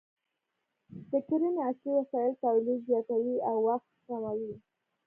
د 1.09 1.11
کرنې 1.27 1.61
عصري 1.67 1.91
وسایل 1.99 2.33
تولید 2.43 2.79
زیاتوي 2.89 3.35
او 3.49 3.55
وخت 3.67 3.87
سپموي. 3.99 4.53